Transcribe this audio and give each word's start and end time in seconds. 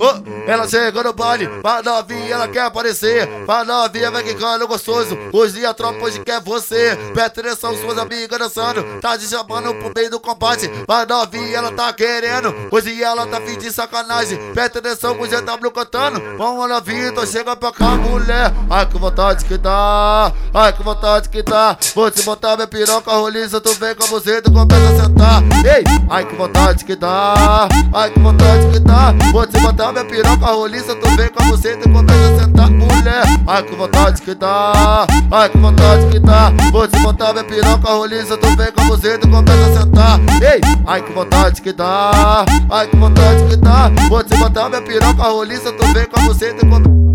Well, 0.00 0.22
ela 0.50 0.68
chega 0.68 1.04
no 1.04 1.12
baile, 1.12 1.46
pra 1.62 1.80
novinha 1.80 2.34
ela 2.34 2.48
quer 2.48 2.62
aparecer. 2.62 3.28
Pra 3.46 3.64
novinha 3.64 4.10
vai 4.10 4.24
quicando 4.24 4.66
gostoso. 4.66 5.16
Hoje 5.32 5.64
a 5.64 5.72
tropa 5.72 6.04
hoje 6.04 6.18
quer 6.24 6.40
você. 6.40 6.98
Presta 7.14 7.40
atenção, 7.40 7.76
suas 7.76 7.96
amigas 7.96 8.36
dançando. 8.36 8.82
Tá 9.00 9.16
te 9.16 9.28
chamando 9.28 9.72
pro 9.74 9.92
meio 9.94 10.10
do 10.10 10.18
combate. 10.18 10.66
Pra 10.86 11.06
novinha 11.06 11.56
ela 11.56 11.70
tá 11.70 11.92
querendo. 11.92 12.52
Hoje 12.68 13.00
ela 13.00 13.28
tá 13.28 13.40
fim 13.40 13.56
de 13.58 13.70
sacanagem. 13.70 14.38
Presta 14.52 14.80
atenção 14.80 15.14
com 15.14 15.22
o 15.22 15.28
GW 15.28 15.70
cantando. 15.70 16.20
Vamos 16.36 16.68
lá, 16.68 16.80
Vitor, 16.80 17.24
chega 17.28 17.54
pra 17.54 17.70
cá, 17.70 17.90
mulher. 17.90 18.52
Ai 18.68 18.86
que 18.86 18.98
vontade 18.98 19.44
que 19.44 19.56
dá. 19.56 20.32
Ai 20.52 20.72
que 20.72 20.82
vontade 20.82 21.28
que 21.28 21.44
dá. 21.44 21.78
Vou 21.94 22.10
te 22.10 22.22
botar 22.22 22.56
minha 22.56 22.66
piroca 22.66 23.12
roliça. 23.12 23.60
Tu 23.60 23.72
vem 23.74 23.94
com 23.94 24.06
você, 24.06 24.42
tu 24.42 24.50
começa 24.50 24.88
a 24.88 25.04
sentar. 25.04 25.42
Ei, 25.64 25.84
ai 26.10 26.24
que 26.24 26.34
vontade 26.34 26.84
que 26.84 26.96
dá. 26.96 27.68
Ai 27.94 28.10
que 28.10 28.18
vontade 28.18 28.68
que 28.72 28.80
dá. 28.80 29.14
Vou 29.30 29.46
te 29.46 29.60
botar 29.60 29.92
minha 29.92 30.04
piroca 30.04 30.39
roliça. 30.46 30.94
Tu 30.96 31.16
vem 31.16 31.28
com 31.28 31.44
você, 31.44 31.76
tu 31.76 31.88
começa 31.88 32.34
a 32.34 32.40
sentar, 32.40 32.70
mulher. 32.70 33.24
Ai 33.46 33.62
que 33.62 33.74
vontade 33.74 34.22
que 34.22 34.34
dá. 34.34 35.06
Ai 35.30 35.48
que 35.48 35.58
vontade 35.58 36.06
que 36.06 36.18
dá. 36.18 36.52
Vou 36.72 36.86
te 36.86 36.98
botar 37.00 37.32
minha 37.32 37.44
piroca 37.44 37.92
roliça. 37.92 38.36
Tu 38.36 38.56
vem 38.56 38.72
com 38.72 38.84
você, 38.84 39.18
tu 39.18 39.28
começa 39.28 39.66
a 39.66 39.80
sentar. 39.80 40.20
Ei, 40.42 40.60
ai 40.86 41.02
que 41.02 41.12
vontade 41.12 41.60
que 41.60 41.72
dá. 41.72 42.44
Ai 42.70 42.86
que 42.86 42.96
vontade 42.96 43.44
que 43.48 43.56
dá. 43.56 43.90
Vou 44.08 44.22
te 44.22 44.36
botar 44.36 44.68
minha 44.68 44.82
piroca 44.82 45.22
roliça. 45.22 45.72
Tu 45.72 45.92
vem 45.92 46.06
com 46.06 46.20
você, 46.22 46.52
tu 46.54 46.66
começa 46.66 47.09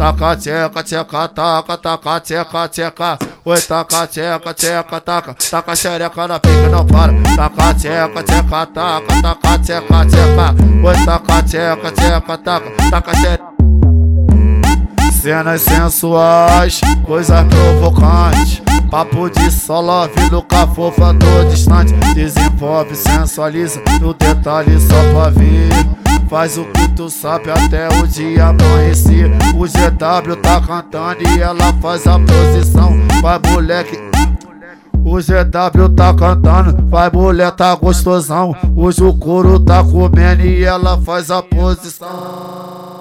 taca 0.00 0.34
tcheca, 0.34 0.82
tcheca, 0.82 1.28
taca, 1.28 1.76
taca, 1.76 2.20
tcheca, 2.20 2.68
tcheca. 2.68 3.18
Oi, 3.44 3.60
taca, 3.60 4.06
tcheca, 4.06 4.54
tcheca, 4.54 5.00
taca, 5.00 5.36
taca 5.50 5.76
xereca 5.76 6.26
na 6.26 6.40
pica, 6.40 6.68
não 6.70 6.86
para. 6.86 7.12
Taca 7.36 7.74
tcheca, 7.74 8.22
tcheca, 8.22 8.66
taca, 8.66 9.22
taca, 9.22 9.58
tcheca, 9.58 10.06
tcheca. 10.06 10.54
Oi, 10.82 11.04
taca, 11.04 11.42
tcheca, 11.42 11.92
tcheca, 11.92 12.38
taca, 12.38 12.90
taca 12.90 13.14
xereca. 13.14 13.50
Cenas 15.20 15.60
sensuais, 15.60 16.80
coisas 17.04 17.44
provocantes. 17.44 18.69
Papo 18.90 19.30
de 19.30 19.52
solo, 19.52 20.10
nunca 20.32 20.66
fofa, 20.66 21.14
tô 21.14 21.48
distante. 21.48 21.92
Desenvolve, 22.12 22.96
sensualiza, 22.96 23.80
no 24.00 24.12
detalhe 24.12 24.80
só 24.80 25.12
pra 25.12 25.30
ver. 25.30 25.70
Faz 26.28 26.58
o 26.58 26.64
que 26.64 26.88
tu 26.88 27.08
sabe 27.08 27.50
até 27.52 27.88
o 27.88 28.06
dia 28.08 28.46
amanhecer. 28.46 29.30
O 29.54 29.60
GW 29.60 30.36
tá 30.42 30.60
cantando 30.60 31.22
e 31.22 31.40
ela 31.40 31.72
faz 31.80 32.04
a 32.08 32.18
posição. 32.18 32.98
Vai 33.22 33.38
moleque. 33.48 33.96
O 35.04 35.18
GW 35.18 35.88
tá 35.94 36.12
cantando, 36.12 36.84
vai 36.88 37.08
mulher 37.10 37.52
tá 37.52 37.74
gostosão. 37.76 38.56
Hoje 38.76 39.04
o 39.04 39.14
couro 39.14 39.60
tá 39.60 39.84
comendo 39.84 40.42
e 40.42 40.64
ela 40.64 40.98
faz 40.98 41.30
a 41.30 41.40
posição. 41.40 42.99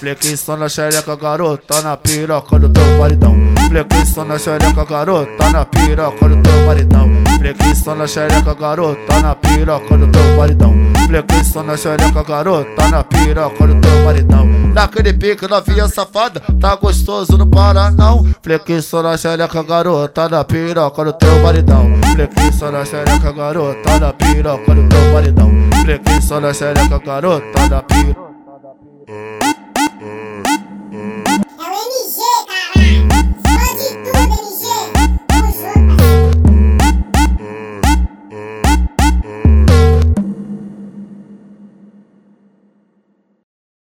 Flexão 0.00 0.56
na 0.56 0.66
xereca, 0.66 1.14
garota, 1.14 1.82
na 1.82 1.94
piroca 1.94 2.58
do 2.58 2.70
teu 2.70 2.98
maridão. 2.98 3.36
Flexão 3.68 4.24
na 4.24 4.38
xereca, 4.38 4.82
garota, 4.82 5.50
na 5.50 5.66
piroca 5.66 6.26
do 6.26 6.42
teu 6.42 6.66
maridão. 6.66 7.10
Flexão 7.38 7.94
na 7.94 8.06
xereca, 8.06 8.54
garota, 8.54 9.20
na 9.20 9.34
piroca 9.34 9.98
do 9.98 10.06
teu 10.08 10.36
maridão. 10.38 10.74
Flexão 11.06 11.62
na 11.64 11.76
xereca, 11.76 12.22
garota, 12.22 12.88
na 12.88 13.04
piroca 13.04 13.66
do 13.66 13.78
teu 13.78 14.02
maridão. 14.02 14.46
Naquele 14.72 15.12
pique 15.12 15.46
novinha 15.46 15.86
safada, 15.86 16.40
tá 16.58 16.76
gostoso, 16.76 17.36
não 17.36 17.46
para 17.46 17.90
não. 17.90 18.26
Flexão 18.42 19.02
na 19.02 19.18
xereca, 19.18 19.62
garota, 19.62 20.30
na 20.30 20.42
piroca 20.42 21.04
do 21.04 21.12
teu 21.12 21.42
maridão. 21.42 21.90
Flexão 22.14 22.72
na 22.72 22.86
xereca, 22.86 23.32
garota, 23.32 24.00
na 24.00 24.14
piroca 24.14 24.74
do 24.74 24.88
teu 24.88 25.12
maridão. 25.12 25.50
Flexão 25.84 26.40
na 26.40 26.54
xereca, 26.54 26.98
garota, 27.04 27.68
na 27.68 27.82
piroca. 27.82 28.29